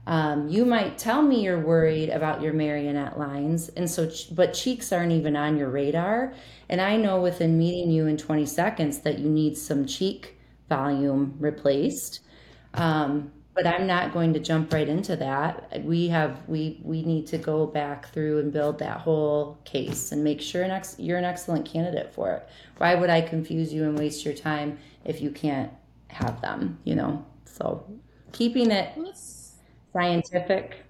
Um, 0.05 0.49
you 0.49 0.65
might 0.65 0.97
tell 0.97 1.21
me 1.21 1.43
you're 1.43 1.59
worried 1.59 2.09
about 2.09 2.41
your 2.41 2.53
marionette 2.53 3.17
lines, 3.17 3.69
and 3.69 3.89
so, 3.89 4.11
but 4.31 4.53
cheeks 4.53 4.91
aren't 4.91 5.11
even 5.11 5.35
on 5.35 5.57
your 5.57 5.69
radar. 5.69 6.33
And 6.69 6.81
I 6.81 6.97
know 6.97 7.21
within 7.21 7.57
meeting 7.57 7.89
you 7.89 8.07
in 8.07 8.17
20 8.17 8.45
seconds 8.45 8.99
that 8.99 9.19
you 9.19 9.29
need 9.29 9.57
some 9.57 9.85
cheek 9.85 10.37
volume 10.69 11.35
replaced. 11.39 12.19
Um, 12.73 13.31
but 13.53 13.67
I'm 13.67 13.85
not 13.85 14.13
going 14.13 14.33
to 14.33 14.39
jump 14.39 14.73
right 14.73 14.87
into 14.87 15.15
that. 15.17 15.83
We 15.83 16.07
have 16.07 16.47
we 16.47 16.79
we 16.83 17.03
need 17.03 17.27
to 17.27 17.37
go 17.37 17.67
back 17.67 18.11
through 18.11 18.39
and 18.39 18.51
build 18.51 18.79
that 18.79 18.97
whole 18.97 19.59
case 19.63 20.11
and 20.11 20.23
make 20.23 20.41
sure 20.41 20.63
an 20.63 20.71
ex, 20.71 20.95
you're 20.97 21.17
an 21.19 21.23
excellent 21.25 21.65
candidate 21.65 22.13
for 22.13 22.31
it. 22.31 22.49
Why 22.77 22.95
would 22.95 23.09
I 23.09 23.21
confuse 23.21 23.71
you 23.71 23.83
and 23.83 23.97
waste 23.97 24.25
your 24.25 24.33
time 24.33 24.79
if 25.05 25.21
you 25.21 25.29
can't 25.29 25.71
have 26.07 26.41
them? 26.41 26.79
You 26.83 26.95
know, 26.95 27.25
so 27.45 27.85
keeping 28.31 28.71
it 28.71 28.97
scientific. 29.93 30.83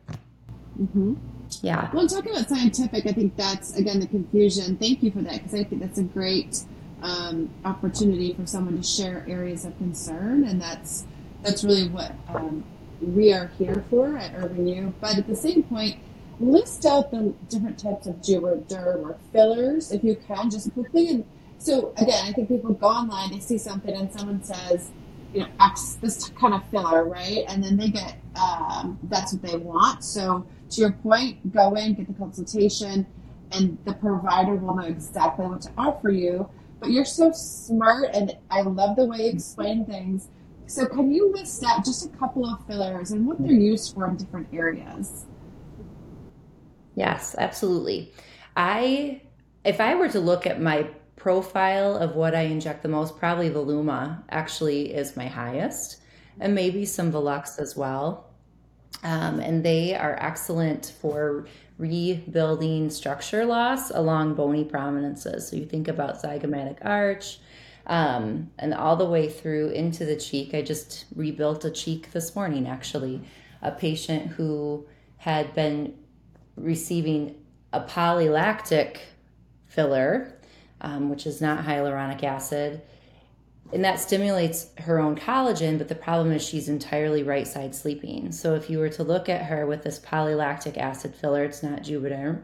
Mm-hmm. 0.80 1.16
Yeah. 1.62 1.90
Well, 1.94 2.08
talking 2.08 2.32
about 2.32 2.50
scientific, 2.50 3.06
I 3.06 3.12
think 3.12 3.36
that's 3.36 3.78
again 3.78 4.00
the 4.00 4.08
confusion. 4.08 4.78
Thank 4.78 5.04
you 5.04 5.12
for 5.12 5.22
that 5.22 5.34
because 5.34 5.54
I 5.54 5.66
think 5.66 5.82
that's 5.82 6.00
a 6.00 6.04
great 6.04 6.64
um, 7.02 7.50
opportunity 7.66 8.34
for 8.34 8.48
someone 8.48 8.78
to 8.78 8.84
share 8.84 9.26
areas 9.28 9.66
of 9.66 9.78
concern, 9.78 10.46
and 10.46 10.62
that's 10.62 11.06
that's 11.44 11.64
really 11.64 11.88
what 11.90 12.14
um, 12.30 12.64
we 13.02 13.34
are 13.34 13.52
here 13.58 13.84
for 13.90 14.18
at 14.18 14.34
Urban 14.36 14.68
You. 14.68 14.94
But 15.02 15.18
at 15.18 15.28
the 15.28 15.36
same 15.36 15.64
point, 15.64 15.98
list 16.40 16.86
out 16.86 17.12
the 17.12 17.34
different 17.50 17.78
types 17.78 18.08
of 18.08 18.16
Juvederm 18.16 19.04
or 19.04 19.18
fillers 19.32 19.92
if 19.92 20.04
you 20.04 20.16
can, 20.28 20.50
just 20.50 20.74
quickly. 20.74 21.10
And 21.10 21.26
so 21.58 21.94
again, 21.98 22.26
I 22.26 22.32
think 22.32 22.48
people 22.48 22.74
go 22.74 22.88
online, 22.88 23.32
they 23.32 23.40
see 23.40 23.58
something, 23.58 23.94
and 23.96 24.12
someone 24.12 24.44
says, 24.44 24.92
you 25.34 25.42
know, 25.42 25.48
X 25.60 25.98
this 26.02 26.30
kind 26.30 26.54
of 26.54 26.64
filler, 26.70 27.06
right? 27.06 27.44
And 27.48 27.64
then 27.64 27.78
they 27.78 27.90
get 27.90 28.18
um, 28.36 29.00
that's 29.04 29.34
what 29.34 29.42
they 29.42 29.58
want. 29.58 30.04
So 30.04 30.46
to 30.72 30.82
your 30.82 30.92
point, 30.92 31.54
go 31.54 31.74
in, 31.76 31.94
get 31.94 32.08
the 32.08 32.14
consultation, 32.14 33.06
and 33.52 33.78
the 33.86 33.94
provider 33.94 34.56
will 34.56 34.76
know 34.76 34.84
exactly 34.84 35.46
what 35.46 35.62
to 35.62 35.72
offer 35.78 36.10
you. 36.10 36.50
But 36.80 36.92
you're 36.92 37.06
so 37.06 37.32
smart, 37.32 38.10
and 38.14 38.36
I 38.50 38.62
love 38.62 38.96
the 38.96 39.06
way 39.06 39.26
you 39.26 39.32
explain 39.32 39.86
things 39.86 40.28
so 40.74 40.88
can 40.88 41.12
you 41.12 41.32
list 41.32 41.64
out 41.64 41.86
just 41.86 42.06
a 42.06 42.18
couple 42.18 42.46
of 42.46 42.66
fillers 42.66 43.12
and 43.12 43.28
what 43.28 43.42
they're 43.42 43.52
used 43.52 43.94
for 43.94 44.08
in 44.08 44.18
different 44.18 44.48
areas? 44.52 45.26
Yes, 46.96 47.36
absolutely. 47.38 48.12
I 48.56 49.22
if 49.64 49.80
I 49.80 49.96
were 49.96 50.10
to 50.10 50.20
look 50.20 50.48
at 50.48 50.60
my 50.60 50.90
profile 51.16 51.96
of 51.96 52.16
what 52.16 52.36
I 52.36 52.42
inject 52.42 52.82
the 52.82 52.90
most, 52.90 53.18
probably 53.18 53.50
Voluma 53.50 54.24
actually 54.30 54.94
is 54.94 55.16
my 55.16 55.28
highest, 55.28 56.02
and 56.40 56.54
maybe 56.56 56.86
some 56.86 57.12
Volux 57.12 57.60
as 57.60 57.78
well. 57.78 58.32
Um, 59.04 59.40
and 59.40 59.64
they 59.64 59.96
are 59.96 60.18
excellent 60.20 60.94
for 61.00 61.48
rebuilding 61.78 62.90
structure 62.90 63.46
loss 63.46 63.92
along 63.92 64.36
bony 64.36 64.64
prominences. 64.64 65.48
So 65.48 65.56
you 65.56 65.66
think 65.66 65.88
about 65.88 66.22
zygomatic 66.22 66.78
arch 66.82 67.40
um, 67.88 68.52
and 68.60 68.74
all 68.74 68.96
the 68.96 69.06
way 69.06 69.30
through 69.30 69.70
into 69.70 70.06
the 70.06 70.16
cheek. 70.16 70.54
I 70.54 70.62
just 70.62 71.06
rebuilt 71.16 71.66
a 71.66 71.72
cheek 71.72 72.12
this 72.12 72.36
morning, 72.36 72.68
actually. 72.68 73.22
A 73.62 73.72
patient 73.72 74.28
who 74.28 74.86
had 75.18 75.54
been 75.54 75.94
receiving 76.56 77.36
a 77.72 77.82
polylactic 77.82 78.98
filler, 79.66 80.40
um, 80.82 81.10
which 81.10 81.26
is 81.26 81.42
not 81.42 81.66
hyaluronic 81.66 82.24
acid 82.24 82.82
and 83.74 83.84
that 83.84 84.00
stimulates 84.00 84.68
her 84.78 85.00
own 85.00 85.16
collagen 85.16 85.78
but 85.78 85.88
the 85.88 85.96
problem 85.96 86.32
is 86.32 86.46
she's 86.46 86.70
entirely 86.70 87.24
right 87.24 87.48
side 87.48 87.74
sleeping 87.74 88.32
so 88.32 88.56
if 88.56 88.70
you 88.70 88.78
were 88.78 88.90
to 88.90 89.04
look 89.04 89.28
at 89.28 89.46
her 89.46 89.66
with 89.66 89.84
this 89.84 90.00
polylactic 90.00 90.78
acid 90.78 91.14
filler 91.14 91.44
it's 91.44 91.64
not 91.64 91.82
juvederm 91.82 92.44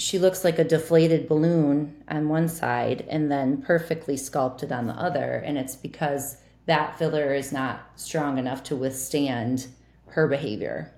she 0.00 0.18
looks 0.18 0.44
like 0.44 0.58
a 0.58 0.64
deflated 0.64 1.28
balloon 1.28 2.02
on 2.08 2.28
one 2.28 2.48
side 2.48 3.04
and 3.08 3.30
then 3.30 3.60
perfectly 3.62 4.16
sculpted 4.16 4.72
on 4.72 4.86
the 4.86 4.94
other 4.94 5.42
and 5.44 5.58
it's 5.58 5.76
because 5.76 6.36
that 6.66 6.98
filler 6.98 7.34
is 7.34 7.52
not 7.52 7.80
strong 7.96 8.38
enough 8.38 8.62
to 8.62 8.76
withstand 8.76 9.66
her 10.06 10.26
behavior 10.26 10.92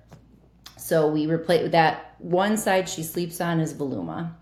so 0.77 1.07
we 1.07 1.27
replace 1.27 1.71
that 1.71 2.15
one 2.19 2.57
side 2.57 2.87
she 2.87 3.03
sleeps 3.03 3.39
on 3.41 3.59
is 3.59 3.73
voluma 3.73 4.33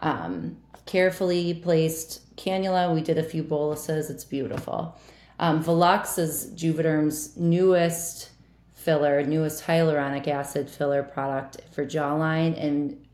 um, 0.00 0.56
carefully 0.86 1.54
placed 1.54 2.34
cannula. 2.36 2.94
We 2.94 3.02
did 3.02 3.18
a 3.18 3.22
few 3.22 3.42
boluses. 3.42 4.10
It's 4.10 4.24
beautiful. 4.24 4.98
Um, 5.38 5.58
is 5.58 6.50
Juvederm's 6.56 7.36
newest 7.36 8.30
filler, 8.74 9.22
newest 9.22 9.64
hyaluronic 9.64 10.26
acid 10.26 10.68
filler 10.68 11.02
product 11.02 11.60
for 11.72 11.84
jawline. 11.84 12.60
And 12.60 13.06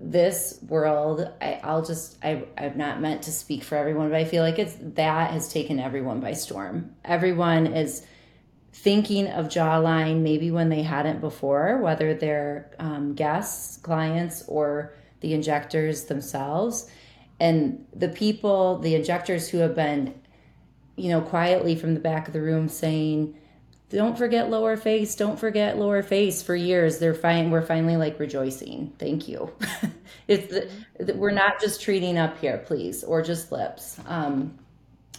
this 0.00 0.58
world, 0.66 1.28
I, 1.40 1.60
will 1.64 1.84
just, 1.84 2.18
I, 2.22 2.44
I'm 2.58 2.76
not 2.76 3.00
meant 3.00 3.22
to 3.22 3.32
speak 3.32 3.62
for 3.62 3.76
everyone, 3.76 4.10
but 4.10 4.18
I 4.18 4.24
feel 4.24 4.42
like 4.42 4.58
it's 4.58 4.76
that 4.80 5.30
has 5.30 5.52
taken 5.52 5.78
everyone 5.78 6.20
by 6.20 6.32
storm. 6.32 6.94
Everyone 7.04 7.66
is 7.66 8.06
thinking 8.72 9.28
of 9.28 9.46
jawline 9.46 10.20
maybe 10.20 10.50
when 10.50 10.68
they 10.68 10.82
hadn't 10.82 11.20
before, 11.20 11.78
whether 11.78 12.12
they're 12.12 12.70
um, 12.78 13.14
guests, 13.14 13.78
clients, 13.78 14.44
or 14.48 14.94
the 15.20 15.32
injectors 15.32 16.04
themselves 16.04 16.90
and 17.40 17.86
the 17.94 18.08
people, 18.08 18.78
the 18.78 18.94
injectors 18.94 19.48
who 19.48 19.58
have 19.58 19.74
been, 19.74 20.14
you 20.96 21.08
know, 21.08 21.20
quietly 21.20 21.74
from 21.76 21.94
the 21.94 22.00
back 22.00 22.26
of 22.26 22.32
the 22.32 22.40
room 22.40 22.68
saying, 22.68 23.36
don't 23.90 24.18
forget 24.18 24.50
lower 24.50 24.76
face, 24.76 25.14
don't 25.14 25.38
forget 25.38 25.78
lower 25.78 26.02
face 26.02 26.42
for 26.42 26.56
years. 26.56 26.98
They're 26.98 27.14
fine. 27.14 27.50
We're 27.50 27.64
finally 27.64 27.96
like 27.96 28.18
rejoicing. 28.18 28.92
Thank 28.98 29.28
you. 29.28 29.52
it's 30.28 30.52
the, 30.98 31.14
we're 31.14 31.30
not 31.30 31.60
just 31.60 31.80
treating 31.80 32.18
up 32.18 32.38
here, 32.38 32.58
please, 32.58 33.04
or 33.04 33.22
just 33.22 33.52
lips. 33.52 33.98
Um, 34.06 34.58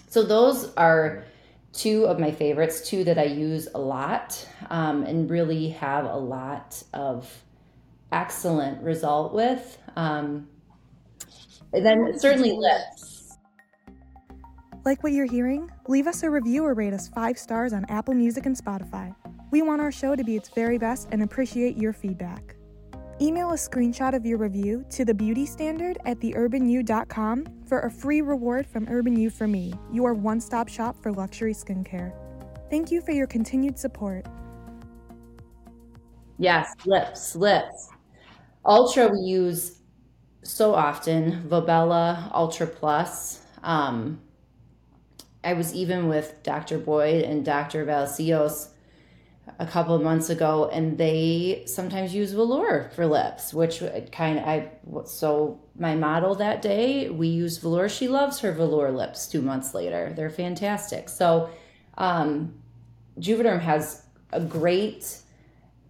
so 0.10 0.24
those 0.24 0.74
are 0.76 1.24
two 1.74 2.06
of 2.06 2.20
my 2.20 2.32
favorites, 2.32 2.88
two 2.88 3.04
that 3.04 3.18
I 3.18 3.26
use 3.26 3.68
a 3.76 3.80
lot 3.80 4.48
um, 4.70 5.04
and 5.04 5.30
really 5.30 5.70
have 5.70 6.06
a 6.06 6.18
lot 6.18 6.82
of 6.94 7.44
excellent 8.12 8.82
result 8.82 9.34
with. 9.34 9.78
Um, 9.96 10.48
and 11.74 11.86
then 11.86 12.18
certainly 12.18 12.54
lips. 12.54 13.15
Like 14.86 15.02
what 15.02 15.14
you're 15.14 15.26
hearing? 15.26 15.72
Leave 15.88 16.06
us 16.06 16.22
a 16.22 16.30
review 16.30 16.64
or 16.64 16.76
rate 16.76 16.94
us 16.94 17.08
five 17.08 17.40
stars 17.40 17.74
on 17.74 17.86
Apple 17.86 18.14
Music 18.14 18.46
and 18.46 18.56
Spotify. 18.56 19.16
We 19.50 19.64
want 19.64 19.82
our 19.82 19.92
show 19.92 20.16
to 20.16 20.24
be 20.24 20.36
its 20.36 20.50
very 20.50 20.78
best 20.78 21.08
and 21.12 21.24
appreciate 21.24 21.76
your 21.76 21.92
feedback. 21.92 22.56
Email 23.20 23.50
a 23.50 23.56
screenshot 23.56 24.14
of 24.14 24.28
your 24.28 24.38
review 24.38 24.86
to 24.92 25.04
thebeautystandard 25.04 25.98
at 26.06 26.20
theurbanyou.com 26.20 27.48
for 27.66 27.80
a 27.80 27.90
free 27.90 28.22
reward 28.22 28.68
from 28.68 28.88
Urban 28.88 29.16
You 29.16 29.32
for 29.32 29.48
Me, 29.48 29.74
your 29.92 30.14
one 30.14 30.40
stop 30.40 30.68
shop 30.68 30.96
for 31.02 31.12
luxury 31.12 31.56
skincare. 31.56 32.14
Thank 32.70 32.92
you 32.92 33.02
for 33.02 33.12
your 33.12 33.26
continued 33.26 33.80
support. 33.80 34.28
Yes, 36.38 36.72
lips, 36.86 37.36
lips. 37.36 37.90
Ultra, 38.64 39.08
we 39.08 39.18
use 39.18 39.80
so 40.44 40.76
often 40.76 41.50
Volbella 41.50 42.30
Ultra 42.36 42.68
Plus. 42.68 43.42
Um, 43.64 44.22
I 45.46 45.54
was 45.54 45.74
even 45.74 46.08
with 46.08 46.42
Dr. 46.44 46.78
Boyd 46.78 47.24
and 47.24 47.46
Dr. 47.46 47.86
Valcios 47.86 48.70
a 49.60 49.66
couple 49.66 49.94
of 49.94 50.02
months 50.02 50.30
ago, 50.30 50.70
and 50.74 50.98
they 50.98 51.64
sometimes 51.68 52.16
use 52.16 52.34
Vollure 52.34 52.92
for 52.94 53.06
lips, 53.06 53.54
which 53.54 53.84
kind 54.12 54.40
of 54.40 54.46
I 54.46 54.72
so 55.06 55.62
my 55.78 55.96
model 55.96 56.36
that 56.36 56.62
day 56.62 57.10
we 57.10 57.28
used 57.28 57.62
Vollure. 57.62 57.90
She 57.90 58.08
loves 58.08 58.40
her 58.40 58.54
Vollure 58.54 58.94
lips. 58.94 59.28
Two 59.28 59.42
months 59.42 59.74
later, 59.74 60.12
they're 60.16 60.32
fantastic. 60.32 61.10
So, 61.10 61.50
um, 61.98 62.56
Juvederm 63.20 63.62
has 63.62 64.02
a 64.32 64.42
great 64.42 65.22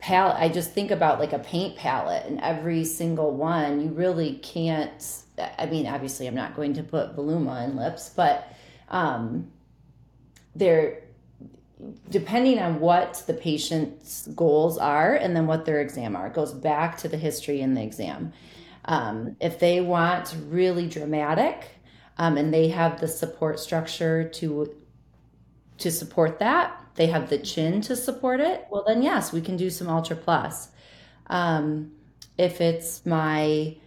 palette 0.06 0.36
i 0.40 0.48
just 0.48 0.72
think 0.72 0.92
about 0.92 1.20
like 1.20 1.34
a 1.34 1.40
paint 1.40 1.76
palette 1.76 2.26
and 2.28 2.40
every 2.42 2.84
single 2.84 3.32
one 3.32 3.82
you 3.82 3.90
really 3.90 4.36
can't 4.36 5.24
i 5.58 5.66
mean 5.66 5.88
obviously 5.88 6.28
i'm 6.28 6.36
not 6.36 6.56
going 6.56 6.74
to 6.74 6.84
put 6.84 7.16
voluma 7.16 7.64
in 7.68 7.76
lips 7.76 8.10
but 8.16 8.54
um 8.90 9.50
they're 10.56 11.02
depending 12.10 12.60
on 12.60 12.80
what 12.80 13.24
the 13.28 13.34
patient's 13.34 14.28
goals 14.28 14.78
are 14.78 15.16
and 15.16 15.36
then 15.36 15.46
what 15.46 15.66
their 15.66 15.82
exam 15.82 16.16
are 16.16 16.28
it 16.28 16.34
goes 16.34 16.54
back 16.54 16.98
to 16.98 17.08
the 17.08 17.18
history 17.18 17.62
in 17.62 17.74
the 17.74 17.82
exam 17.82 18.32
um, 18.86 19.36
if 19.40 19.60
they 19.60 19.82
want 19.82 20.36
really 20.48 20.88
dramatic 20.88 21.66
um, 22.18 22.38
and 22.38 22.54
they 22.54 22.70
have 22.70 23.02
the 23.02 23.08
support 23.08 23.60
structure 23.60 24.30
to 24.30 24.74
to 25.78 25.92
support 25.92 26.40
that 26.40 26.86
they 26.96 27.08
have 27.08 27.30
the 27.30 27.38
chin 27.38 27.82
to 27.82 27.96
support 27.96 28.40
it, 28.40 28.66
well, 28.70 28.84
then 28.88 29.02
yes, 29.02 29.32
we 29.32 29.42
can 29.42 29.58
do 29.58 29.70
some 29.70 29.90
Ultra 29.90 30.16
Plus. 30.16 30.70
Um, 31.28 31.92
if 32.38 32.62
it's 32.62 33.06
my 33.06 33.78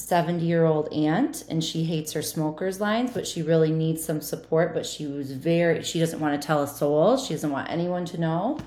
70 0.00 0.44
year 0.44 0.64
old 0.64 0.92
aunt 0.92 1.44
and 1.48 1.62
she 1.62 1.84
hates 1.84 2.12
her 2.12 2.22
smoker's 2.22 2.80
lines, 2.80 3.12
but 3.12 3.26
she 3.26 3.42
really 3.42 3.70
needs 3.70 4.04
some 4.04 4.20
support, 4.20 4.74
but 4.74 4.86
she 4.86 5.06
was 5.06 5.32
very, 5.32 5.82
she 5.82 6.00
doesn't 6.00 6.20
want 6.20 6.40
to 6.40 6.44
tell 6.44 6.62
a 6.62 6.68
soul. 6.68 7.16
She 7.16 7.34
doesn't 7.34 7.50
want 7.50 7.70
anyone 7.70 8.04
to 8.06 8.20
know. 8.20 8.58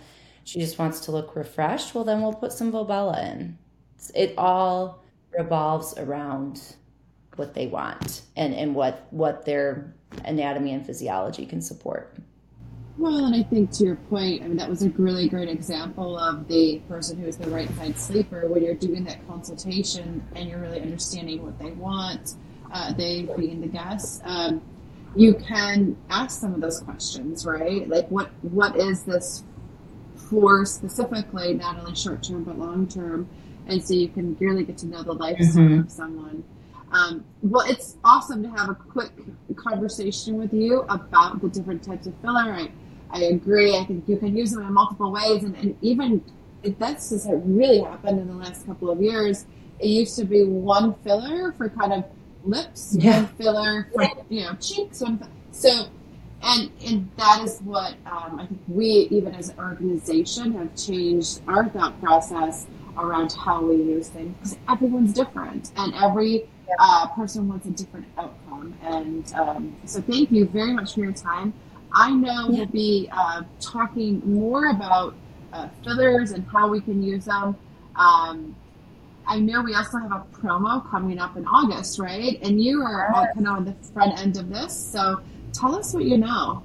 She 0.43 0.59
just 0.59 0.77
wants 0.77 1.01
to 1.01 1.11
look 1.11 1.35
refreshed. 1.35 1.95
Well, 1.95 2.03
then 2.03 2.21
we'll 2.21 2.33
put 2.33 2.51
some 2.51 2.71
Volbella 2.71 3.31
in. 3.31 3.57
It 4.13 4.33
all 4.37 5.03
revolves 5.37 5.97
around 5.97 6.61
what 7.35 7.53
they 7.53 7.67
want 7.67 8.21
and, 8.35 8.53
and 8.53 8.75
what, 8.75 9.07
what 9.09 9.45
their 9.45 9.95
anatomy 10.25 10.73
and 10.73 10.85
physiology 10.85 11.45
can 11.45 11.61
support. 11.61 12.15
Well, 12.97 13.25
and 13.25 13.35
I 13.35 13.41
think 13.41 13.71
to 13.71 13.85
your 13.85 13.95
point, 13.95 14.43
I 14.43 14.47
mean, 14.47 14.57
that 14.57 14.69
was 14.69 14.83
a 14.83 14.89
really 14.89 15.27
great 15.27 15.49
example 15.49 16.17
of 16.17 16.47
the 16.47 16.79
person 16.87 17.17
who 17.17 17.27
is 17.27 17.37
the 17.37 17.49
right 17.49 17.69
side 17.75 17.97
sleeper 17.97 18.47
when 18.47 18.63
you're 18.63 18.75
doing 18.75 19.03
that 19.05 19.27
consultation 19.27 20.23
and 20.35 20.47
you're 20.47 20.59
really 20.59 20.79
understanding 20.79 21.43
what 21.43 21.57
they 21.57 21.71
want, 21.71 22.35
uh, 22.71 22.93
they 22.93 23.27
being 23.35 23.61
the 23.61 23.67
guests. 23.67 24.21
Um, 24.23 24.61
you 25.15 25.33
can 25.33 25.97
ask 26.09 26.39
some 26.39 26.53
of 26.53 26.61
those 26.61 26.79
questions, 26.79 27.45
right? 27.45 27.87
Like, 27.87 28.07
what 28.09 28.29
what 28.41 28.75
is 28.75 29.03
this 29.03 29.43
for 30.15 30.65
specifically, 30.65 31.53
not 31.55 31.79
only 31.79 31.95
short 31.95 32.23
term 32.23 32.43
but 32.43 32.57
long 32.57 32.87
term, 32.87 33.27
and 33.67 33.83
so 33.83 33.93
you 33.93 34.07
can 34.07 34.35
really 34.39 34.63
get 34.63 34.77
to 34.79 34.87
know 34.87 35.03
the 35.03 35.13
lifestyle 35.13 35.63
mm-hmm. 35.63 35.79
of 35.81 35.91
someone. 35.91 36.43
Um, 36.91 37.25
well, 37.41 37.65
it's 37.67 37.97
awesome 38.03 38.43
to 38.43 38.49
have 38.49 38.69
a 38.69 38.75
quick 38.75 39.11
conversation 39.55 40.37
with 40.37 40.53
you 40.53 40.81
about 40.89 41.41
the 41.41 41.49
different 41.49 41.83
types 41.83 42.05
of 42.05 42.13
filler. 42.21 42.53
I, 42.53 42.71
I 43.13 43.23
agree. 43.25 43.77
I 43.77 43.85
think 43.85 44.09
you 44.09 44.17
can 44.17 44.35
use 44.35 44.51
them 44.51 44.63
in 44.63 44.73
multiple 44.73 45.11
ways, 45.11 45.43
and, 45.43 45.55
and 45.55 45.77
even 45.81 46.23
if 46.63 46.79
that's 46.79 47.09
just 47.09 47.27
really 47.29 47.81
happened 47.81 48.19
in 48.19 48.27
the 48.27 48.33
last 48.33 48.65
couple 48.65 48.89
of 48.89 49.01
years. 49.01 49.45
It 49.79 49.87
used 49.87 50.15
to 50.17 50.25
be 50.25 50.43
one 50.43 50.93
filler 51.03 51.51
for 51.53 51.69
kind 51.69 51.93
of 51.93 52.05
lips, 52.43 52.95
yeah. 52.97 53.23
one 53.23 53.27
filler 53.35 53.89
for 53.93 54.03
you 54.29 54.43
know 54.43 54.55
cheeks, 54.55 55.01
one 55.01 55.25
so. 55.51 55.87
And, 56.45 56.69
and 56.85 57.09
that 57.15 57.41
is 57.45 57.61
what 57.61 57.93
um, 58.05 58.37
I 58.37 58.45
think 58.45 58.59
we, 58.67 59.07
even 59.11 59.33
as 59.33 59.47
an 59.47 59.59
organization, 59.59 60.51
have 60.55 60.75
changed 60.75 61.39
our 61.47 61.69
thought 61.69 61.97
process 62.01 62.67
around 62.97 63.31
how 63.31 63.63
we 63.63 63.77
use 63.77 64.09
things 64.09 64.35
because 64.37 64.57
everyone's 64.69 65.13
different 65.13 65.71
and 65.77 65.93
every 65.95 66.49
uh, 66.79 67.07
person 67.15 67.47
wants 67.47 67.65
a 67.65 67.69
different 67.69 68.07
outcome. 68.17 68.77
And 68.81 69.33
um, 69.35 69.77
so, 69.85 70.01
thank 70.01 70.33
you 70.33 70.45
very 70.45 70.73
much 70.73 70.95
for 70.95 70.99
your 70.99 71.13
time. 71.13 71.53
I 71.93 72.11
know 72.11 72.49
yeah. 72.49 72.59
we'll 72.59 72.65
be 72.67 73.09
uh, 73.11 73.43
talking 73.59 74.21
more 74.25 74.71
about 74.71 75.15
uh, 75.51 75.69
fillers 75.83 76.31
and 76.31 76.45
how 76.47 76.67
we 76.67 76.81
can 76.81 77.03
use 77.03 77.25
them. 77.25 77.55
Um, 77.95 78.55
I 79.25 79.39
know 79.39 79.61
we 79.61 79.75
also 79.75 79.99
have 79.99 80.11
a 80.11 80.25
promo 80.35 80.89
coming 80.89 81.19
up 81.19 81.37
in 81.37 81.45
August, 81.45 81.99
right? 81.99 82.39
And 82.41 82.61
you 82.61 82.81
are 82.81 83.31
kind 83.33 83.47
of 83.47 83.53
on 83.53 83.65
the 83.65 83.73
front 83.93 84.19
end 84.19 84.37
of 84.37 84.49
this. 84.49 84.75
So 84.75 85.21
tell 85.53 85.75
us 85.75 85.93
what 85.93 86.05
you 86.05 86.17
know. 86.17 86.63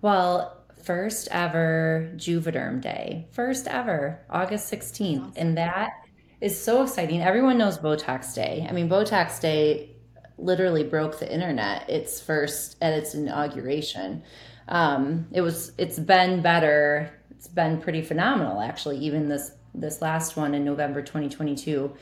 Well, 0.00 0.64
first 0.82 1.28
ever 1.30 2.12
Juvederm 2.16 2.80
Day, 2.80 3.26
first 3.32 3.66
ever, 3.66 4.20
August 4.30 4.72
16th. 4.72 5.20
Awesome. 5.20 5.32
And 5.36 5.58
that 5.58 5.92
is 6.40 6.58
so 6.58 6.82
exciting. 6.82 7.20
Everyone 7.22 7.58
knows 7.58 7.78
Botox 7.78 8.34
Day. 8.34 8.66
I 8.68 8.72
mean, 8.72 8.88
Botox 8.88 9.40
Day 9.40 9.93
literally 10.38 10.84
broke 10.84 11.18
the 11.18 11.32
internet 11.32 11.88
its 11.88 12.20
first 12.20 12.76
at 12.80 12.92
its 12.92 13.14
inauguration. 13.14 14.22
Um, 14.68 15.28
it 15.32 15.40
was 15.40 15.72
it's 15.78 15.98
been 15.98 16.42
better. 16.42 17.10
It's 17.30 17.48
been 17.48 17.80
pretty 17.80 18.02
phenomenal 18.02 18.60
actually, 18.60 18.98
even 18.98 19.28
this 19.28 19.52
this 19.74 20.00
last 20.00 20.36
one 20.36 20.54
in 20.54 20.64
November 20.64 21.02
2022. 21.02 21.92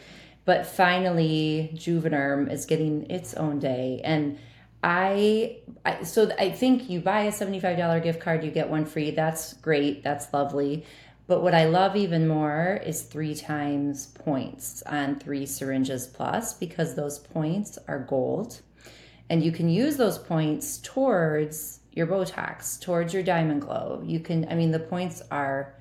But 0.45 0.67
finally, 0.67 1.71
Juvederm 1.75 2.51
is 2.51 2.67
getting 2.67 3.09
its 3.11 3.35
own 3.35 3.59
day. 3.59 4.01
And 4.05 4.39
I, 4.83 5.59
I 5.85 6.03
so 6.03 6.33
I 6.39 6.51
think 6.51 6.91
you 6.91 7.01
buy 7.01 7.23
a 7.23 7.33
$75 7.33 8.03
gift 8.03 8.21
card, 8.21 8.45
you 8.45 8.51
get 8.51 8.69
one 8.69 8.85
free. 8.85 9.13
That's 9.13 9.55
great. 9.55 10.03
That's 10.03 10.33
lovely. 10.33 10.85
But 11.33 11.43
what 11.43 11.55
I 11.55 11.65
love 11.65 11.97
even 11.97 12.29
more 12.29 12.79
is 12.85 13.01
three 13.01 13.35
times 13.35 14.09
points 14.09 14.83
on 14.83 15.19
three 15.19 15.47
syringes 15.47 16.07
plus 16.07 16.53
because 16.53 16.95
those 16.95 17.19
points 17.19 17.79
are 17.89 18.01
gold. 18.01 18.61
And 19.31 19.43
you 19.43 19.51
can 19.51 19.71
use 19.71 19.97
those 19.97 20.19
points 20.19 20.77
towards 20.83 21.81
your 21.91 22.07
Botox, 22.07 22.79
towards 22.79 23.15
your 23.15 23.23
Diamond 23.23 23.63
Glow. 23.63 24.03
You 24.05 24.21
can, 24.21 24.47
I 24.51 24.55
mean, 24.55 24.73
the 24.73 24.79
points 24.79 25.23
are, 25.31 25.75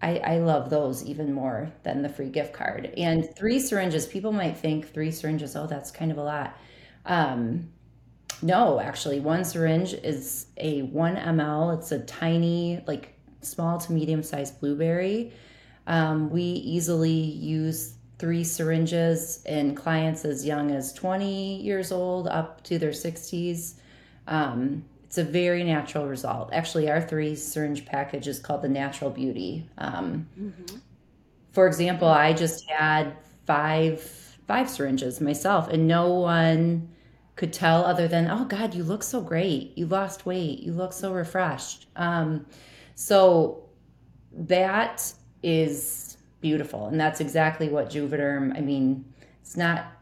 I, 0.00 0.20
I 0.20 0.38
love 0.38 0.70
those 0.70 1.04
even 1.04 1.34
more 1.34 1.70
than 1.82 2.00
the 2.00 2.08
free 2.08 2.30
gift 2.30 2.54
card. 2.54 2.86
And 2.96 3.28
three 3.36 3.60
syringes, 3.60 4.06
people 4.06 4.32
might 4.32 4.56
think 4.56 4.94
three 4.94 5.10
syringes, 5.10 5.54
oh, 5.54 5.66
that's 5.66 5.90
kind 5.90 6.10
of 6.10 6.16
a 6.16 6.24
lot. 6.24 6.56
Um, 7.04 7.68
no, 8.40 8.80
actually, 8.80 9.20
one 9.20 9.44
syringe 9.44 9.92
is 9.92 10.46
a 10.56 10.80
one 10.80 11.16
ml. 11.16 11.76
It's 11.76 11.92
a 11.92 11.98
tiny, 11.98 12.82
like 12.86 13.17
small 13.42 13.78
to 13.78 13.92
medium 13.92 14.22
sized 14.22 14.60
blueberry. 14.60 15.32
Um, 15.86 16.30
we 16.30 16.42
easily 16.42 17.10
use 17.10 17.94
three 18.18 18.44
syringes 18.44 19.42
in 19.46 19.74
clients 19.74 20.24
as 20.24 20.44
young 20.44 20.70
as 20.70 20.92
20 20.92 21.62
years 21.62 21.92
old 21.92 22.26
up 22.28 22.62
to 22.64 22.78
their 22.78 22.90
60s. 22.90 23.74
Um, 24.26 24.84
it's 25.04 25.16
a 25.16 25.24
very 25.24 25.64
natural 25.64 26.06
result. 26.06 26.50
Actually, 26.52 26.90
our 26.90 27.00
three 27.00 27.34
syringe 27.34 27.86
package 27.86 28.28
is 28.28 28.38
called 28.38 28.60
the 28.60 28.68
Natural 28.68 29.08
Beauty. 29.10 29.66
Um, 29.78 30.28
mm-hmm. 30.38 30.76
For 31.52 31.66
example, 31.66 32.08
I 32.08 32.34
just 32.34 32.68
had 32.68 33.16
five 33.46 34.02
five 34.46 34.68
syringes 34.68 35.20
myself, 35.20 35.68
and 35.68 35.88
no 35.88 36.12
one 36.12 36.90
could 37.36 37.54
tell 37.54 37.84
other 37.86 38.06
than, 38.06 38.30
"Oh 38.30 38.44
God, 38.44 38.74
you 38.74 38.84
look 38.84 39.02
so 39.02 39.22
great. 39.22 39.76
You 39.78 39.86
lost 39.86 40.26
weight. 40.26 40.60
You 40.60 40.72
look 40.72 40.92
so 40.92 41.14
refreshed." 41.14 41.86
Um, 41.96 42.44
so 43.00 43.62
that 44.32 45.14
is 45.44 46.16
beautiful. 46.40 46.88
And 46.88 46.98
that's 46.98 47.20
exactly 47.20 47.68
what 47.68 47.90
Juvederm, 47.90 48.58
I 48.58 48.60
mean, 48.60 49.04
it's 49.40 49.56
not 49.56 49.92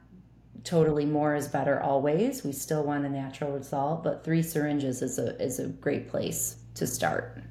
totally 0.65 1.05
more 1.05 1.35
is 1.35 1.47
better 1.47 1.79
always. 1.83 2.43
We 2.43 2.53
still 2.53 2.85
want 2.85 3.05
a 3.05 3.11
natural 3.11 3.53
result, 3.53 4.03
but 4.03 4.25
three 4.25 4.43
syringes 4.43 5.03
is 5.03 5.19
a 5.19 5.39
is 5.39 5.59
a 5.59 5.67
great 5.67 6.09
place 6.09 6.57
to 6.77 6.87
start. 6.87 7.43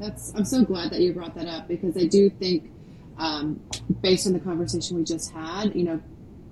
That's 0.00 0.34
I'm 0.34 0.44
so 0.44 0.64
glad 0.64 0.90
that 0.90 1.02
you 1.02 1.12
brought 1.12 1.36
that 1.36 1.46
up 1.46 1.68
because 1.68 1.96
I 1.96 2.06
do 2.06 2.28
think 2.28 2.72
um, 3.18 3.60
based 4.00 4.26
on 4.26 4.32
the 4.32 4.40
conversation 4.40 4.96
we 4.96 5.04
just 5.04 5.30
had, 5.30 5.72
you 5.76 5.84
know, 5.84 6.02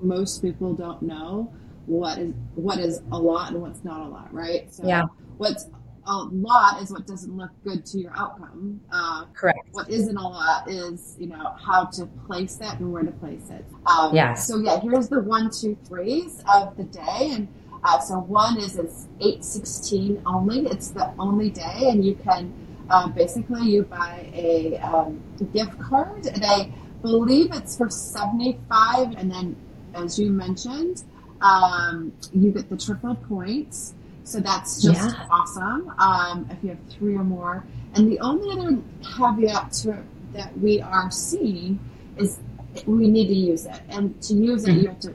most 0.01 0.43
people 0.43 0.75
don't 0.75 1.03
know 1.03 1.53
what 1.87 2.19
is 2.19 2.35
what 2.55 2.79
is 2.79 3.01
a 3.11 3.19
lot 3.19 3.51
and 3.51 3.61
what's 3.61 3.83
not 3.83 4.01
a 4.01 4.09
lot, 4.09 4.33
right? 4.33 4.73
So 4.73 4.87
yeah. 4.87 5.07
what's 5.39 5.67
a 6.07 6.17
lot 6.17 6.81
is 6.81 6.91
what 6.91 7.07
doesn't 7.07 7.37
look 7.37 7.51
good 7.65 7.85
to 7.87 7.99
your 7.99 8.13
outcome. 8.17 8.81
Uh, 8.93 9.25
Correct. 9.35 9.59
What 9.73 9.91
isn't 9.91 10.17
a 10.17 10.29
lot 10.29 10.69
is, 10.71 11.17
you 11.19 11.27
know, 11.27 11.55
how 11.59 11.85
to 11.87 12.07
place 12.27 12.55
that 12.57 12.79
and 12.79 12.93
where 12.93 13.03
to 13.03 13.11
place 13.13 13.51
it. 13.51 13.65
Um, 13.87 14.15
yes. 14.15 14.47
So 14.47 14.59
yeah, 14.59 14.81
here's 14.81 15.09
the 15.09 15.21
one, 15.21 15.51
two, 15.51 15.77
threes 15.87 16.43
of 16.53 16.77
the 16.77 16.85
day. 16.85 17.31
And 17.33 17.49
uh, 17.83 17.99
so 18.01 18.19
one 18.21 18.59
is 18.59 18.77
it's 18.77 19.07
816 19.21 20.23
only. 20.27 20.67
It's 20.67 20.91
the 20.91 21.13
only 21.19 21.51
day. 21.51 21.89
And 21.89 22.05
you 22.05 22.15
can 22.15 22.53
uh, 22.89 23.09
basically 23.09 23.69
you 23.69 23.83
buy 23.83 24.31
a 24.33 24.79
um, 24.79 25.21
gift 25.53 25.79
card 25.81 26.27
and 26.27 26.45
I 26.45 26.73
believe 27.03 27.53
it's 27.53 27.77
for 27.77 27.91
75. 27.91 29.17
And 29.17 29.31
then 29.31 29.57
as 29.95 30.19
you 30.19 30.31
mentioned, 30.31 31.03
um, 31.41 32.13
you 32.33 32.53
get 32.53 32.69
the 32.69 32.77
triple 32.77 33.15
points. 33.15 33.95
So 34.27 34.41
that's 34.41 34.83
just 34.83 35.17
yeah. 35.17 35.27
awesome. 35.31 35.93
Um, 35.99 36.49
if 36.51 36.59
you 36.63 36.71
have 36.71 36.81
three 36.91 37.15
or 37.15 37.23
more. 37.23 37.65
And 37.95 38.11
the 38.11 38.19
only 38.19 38.51
other 38.51 38.79
caveat 39.17 39.73
to 39.83 39.93
it 39.93 40.33
that 40.33 40.59
we 40.59 40.81
are 40.81 41.13
seeing 41.13 41.79
is 42.17 42.41
we 42.87 43.09
need 43.09 43.29
to 43.29 43.35
use 43.35 43.67
it. 43.67 43.81
And 43.89 44.21
to 44.23 44.35
use 44.35 44.65
it, 44.65 44.73
mm-hmm. 44.73 44.81
you 44.81 44.89
have 44.89 45.01
to 45.01 45.15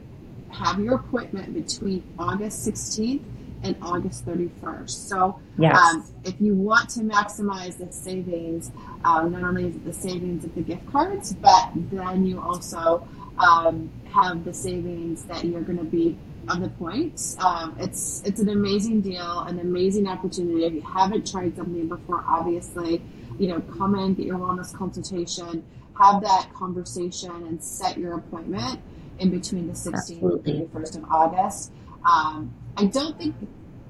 have 0.51 0.79
your 0.79 0.95
appointment 0.95 1.53
between 1.53 2.03
August 2.17 2.65
16th 2.65 3.21
and 3.63 3.75
August 3.81 4.25
31st. 4.25 4.89
So, 4.89 5.39
yes. 5.57 5.77
um, 5.77 6.05
if 6.23 6.39
you 6.39 6.55
want 6.55 6.89
to 6.91 7.01
maximize 7.01 7.77
the 7.77 7.91
savings, 7.91 8.71
um, 9.03 9.33
not 9.33 9.43
only 9.43 9.67
is 9.67 9.75
it 9.75 9.83
the 9.83 9.93
savings 9.93 10.45
of 10.45 10.55
the 10.55 10.61
gift 10.61 10.89
cards, 10.89 11.33
but 11.33 11.71
then 11.75 12.25
you 12.25 12.41
also 12.41 13.05
um, 13.37 13.91
have 14.13 14.45
the 14.45 14.53
savings 14.53 15.25
that 15.25 15.43
you're 15.43 15.61
going 15.61 15.77
to 15.77 15.83
be 15.83 16.17
on 16.47 16.61
the 16.61 16.69
points. 16.69 17.37
Um, 17.39 17.75
it's 17.79 18.21
it's 18.25 18.39
an 18.39 18.49
amazing 18.49 19.01
deal, 19.01 19.41
an 19.41 19.59
amazing 19.59 20.07
opportunity. 20.07 20.65
If 20.65 20.73
you 20.73 20.81
haven't 20.81 21.29
tried 21.29 21.55
something 21.55 21.87
before, 21.87 22.23
obviously, 22.27 23.01
you 23.37 23.47
know, 23.47 23.61
come 23.77 23.95
in, 23.95 24.13
get 24.13 24.25
your 24.25 24.37
wellness 24.37 24.75
consultation, 24.75 25.63
have 25.99 26.21
that 26.21 26.49
conversation, 26.53 27.31
and 27.31 27.63
set 27.63 27.97
your 27.97 28.15
appointment 28.15 28.79
in 29.19 29.29
between 29.29 29.67
the 29.67 29.73
16th 29.73 29.93
Absolutely. 29.93 30.57
and 30.57 30.73
31st 30.73 30.97
of 30.97 31.03
August. 31.11 31.71
Um, 32.05 32.53
I 32.77 32.85
don't 32.85 33.17
think 33.17 33.35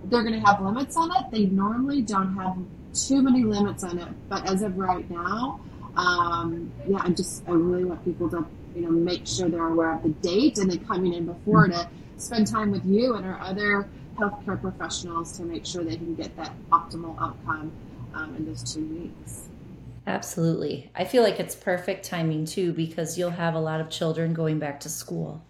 they're 0.05 0.23
going 0.23 0.39
to 0.39 0.45
have 0.45 0.61
limits 0.61 0.97
on 0.97 1.11
it. 1.11 1.31
They 1.31 1.45
normally 1.45 2.01
don't 2.01 2.35
have 2.35 2.57
too 2.93 3.21
many 3.21 3.43
limits 3.43 3.83
on 3.83 3.99
it, 3.99 4.09
but 4.27 4.49
as 4.49 4.61
of 4.61 4.77
right 4.77 5.09
now, 5.09 5.61
um, 5.95 6.71
yeah, 6.87 6.99
I 7.01 7.09
just 7.09 7.47
I 7.47 7.51
really 7.51 7.85
want 7.85 8.03
people 8.03 8.29
to 8.29 8.45
you 8.75 8.81
know 8.81 8.89
make 8.89 9.27
sure 9.27 9.49
they're 9.49 9.67
aware 9.67 9.93
of 9.93 10.03
the 10.03 10.09
date 10.09 10.57
and 10.57 10.71
then 10.71 10.83
coming 10.85 11.13
in 11.13 11.25
before 11.25 11.67
mm-hmm. 11.67 11.79
to 11.79 11.89
spend 12.17 12.47
time 12.47 12.71
with 12.71 12.85
you 12.85 13.15
and 13.15 13.25
our 13.25 13.39
other 13.41 13.89
healthcare 14.17 14.59
professionals 14.59 15.35
to 15.37 15.43
make 15.43 15.65
sure 15.65 15.83
they 15.83 15.95
can 15.95 16.15
get 16.15 16.35
that 16.37 16.53
optimal 16.71 17.19
outcome 17.21 17.71
um, 18.13 18.35
in 18.35 18.45
those 18.45 18.73
two 18.73 18.85
weeks. 18.85 19.47
Absolutely. 20.07 20.91
I 20.95 21.05
feel 21.05 21.23
like 21.23 21.39
it's 21.39 21.55
perfect 21.55 22.05
timing 22.05 22.45
too 22.45 22.73
because 22.73 23.17
you'll 23.17 23.29
have 23.29 23.55
a 23.55 23.59
lot 23.59 23.79
of 23.79 23.89
children 23.89 24.33
going 24.33 24.59
back 24.59 24.79
to 24.81 24.89
school. 24.89 25.43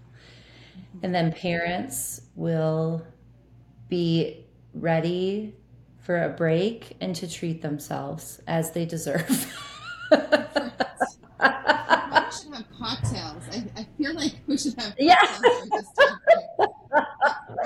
And 1.04 1.16
then 1.16 1.32
parents 1.32 2.22
will 2.36 3.06
be 3.90 4.46
ready 4.74 5.56
for 6.00 6.24
a 6.24 6.30
break 6.30 6.98
and 7.02 7.16
to 7.16 7.30
treat 7.30 7.62
themselves 7.62 8.42
as 8.48 8.72
they 8.72 8.86
deserve. 8.86 9.54
have 12.62 12.80
cocktails. 12.80 13.44
I, 13.52 13.82
I, 13.82 13.88
feel 13.98 14.14
like 14.16 14.34
we 14.48 14.58
should 14.58 14.76
have 14.80 14.94
yeah. 14.98 15.16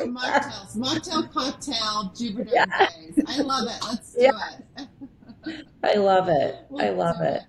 mocktails, 0.05 0.75
mocktail 0.77 1.31
cocktail, 1.31 2.11
Juvederm 2.15 2.51
yeah. 2.51 2.65
days. 2.65 3.23
I 3.27 3.41
love 3.41 3.67
it. 3.67 3.83
Let's 3.87 4.13
do 4.13 4.21
yeah. 4.21 4.31
it. 4.77 4.87
I 5.83 5.95
love 5.95 6.29
it. 6.29 6.57
I 6.79 6.89
love 6.89 7.21
it. 7.21 7.41
it. 7.41 7.43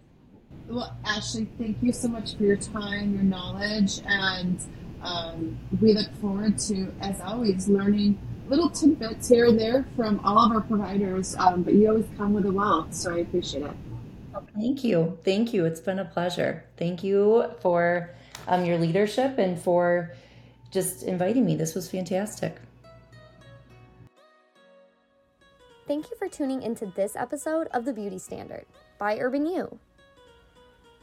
Well, 0.69 0.97
Ashley, 1.05 1.49
thank 1.59 1.79
you 1.83 1.93
so 1.93 2.09
much 2.09 2.37
for 2.37 2.43
your 2.43 2.57
time, 2.57 3.15
your 3.15 3.23
knowledge, 3.23 4.01
and 4.07 4.61
um, 5.03 5.59
we 5.81 5.95
look 5.95 6.13
forward 6.21 6.59
to, 6.59 6.93
as 7.01 7.21
always, 7.21 7.69
learning 7.69 8.19
little 8.49 8.71
tidbits 8.71 9.29
here 9.29 9.47
and 9.47 9.59
there 9.59 9.87
from 9.97 10.21
all 10.25 10.39
of 10.39 10.53
our 10.53 10.61
providers. 10.61 11.37
Um, 11.37 11.63
but 11.63 11.75
you 11.75 11.89
always 11.89 12.07
come 12.17 12.33
with 12.33 12.47
a 12.47 12.53
wealth, 12.53 12.95
so 12.95 13.15
I 13.15 13.19
appreciate 13.19 13.63
it. 13.65 13.77
Thank 14.55 14.85
you. 14.85 15.19
Thank 15.25 15.53
you. 15.53 15.65
It's 15.65 15.81
been 15.81 15.99
a 15.99 16.05
pleasure. 16.05 16.65
Thank 16.77 17.03
you 17.03 17.51
for 17.61 18.11
um, 18.49 18.65
your 18.65 18.79
leadership 18.79 19.39
and 19.39 19.59
for 19.59 20.13
just 20.71 21.03
inviting 21.03 21.45
me. 21.45 21.57
This 21.57 21.75
was 21.75 21.91
fantastic. 21.91 22.57
Thank 25.87 26.11
you 26.11 26.17
for 26.17 26.29
tuning 26.29 26.63
into 26.63 26.87
this 26.87 27.15
episode 27.15 27.69
of 27.69 27.85
The 27.85 27.93
Beauty 27.93 28.19
Standard 28.19 28.65
by 28.99 29.19
Urban 29.19 29.47
You. 29.47 29.79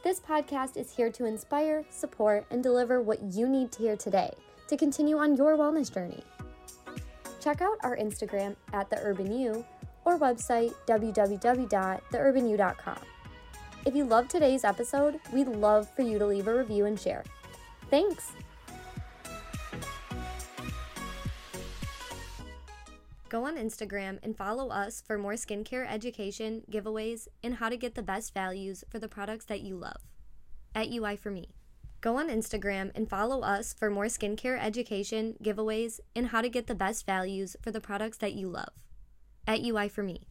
This 0.02 0.20
podcast 0.20 0.76
is 0.76 0.94
here 0.94 1.10
to 1.12 1.24
inspire, 1.24 1.84
support, 1.88 2.44
and 2.50 2.62
deliver 2.62 3.00
what 3.00 3.32
you 3.32 3.48
need 3.48 3.72
to 3.72 3.78
hear 3.78 3.96
today 3.96 4.30
to 4.68 4.76
continue 4.76 5.16
on 5.16 5.36
your 5.36 5.56
wellness 5.56 5.90
journey. 5.92 6.22
Check 7.40 7.62
out 7.62 7.78
our 7.82 7.96
Instagram 7.96 8.56
at 8.74 8.90
The 8.90 8.98
Urban 8.98 9.32
You 9.32 9.64
or 10.04 10.18
website 10.18 10.74
www.theurbanyou.com. 10.86 12.98
If 13.86 13.94
you 13.94 14.04
loved 14.04 14.30
today's 14.30 14.64
episode, 14.64 15.20
we'd 15.30 15.46
love 15.46 15.90
for 15.94 16.00
you 16.00 16.18
to 16.18 16.24
leave 16.24 16.48
a 16.48 16.56
review 16.56 16.86
and 16.86 16.98
share. 16.98 17.22
Thanks! 17.90 18.32
Go 23.28 23.44
on 23.44 23.56
Instagram 23.58 24.20
and 24.22 24.34
follow 24.34 24.68
us 24.68 25.02
for 25.06 25.18
more 25.18 25.34
skincare 25.34 25.86
education, 25.86 26.62
giveaways, 26.70 27.28
and 27.42 27.56
how 27.56 27.68
to 27.68 27.76
get 27.76 27.94
the 27.94 28.02
best 28.02 28.32
values 28.32 28.84
for 28.88 28.98
the 28.98 29.08
products 29.08 29.44
that 29.46 29.60
you 29.60 29.76
love. 29.76 30.00
At 30.74 30.90
UI 30.90 31.16
for 31.16 31.30
Me. 31.30 31.50
Go 32.00 32.16
on 32.16 32.30
Instagram 32.30 32.90
and 32.94 33.08
follow 33.08 33.42
us 33.42 33.74
for 33.74 33.90
more 33.90 34.06
skincare 34.06 34.58
education, 34.58 35.36
giveaways, 35.42 36.00
and 36.16 36.28
how 36.28 36.40
to 36.40 36.48
get 36.48 36.68
the 36.68 36.74
best 36.74 37.04
values 37.04 37.54
for 37.60 37.70
the 37.70 37.80
products 37.80 38.16
that 38.18 38.32
you 38.32 38.48
love. 38.48 38.70
At 39.46 39.60
UI 39.60 39.88
for 39.88 40.02
Me. 40.02 40.28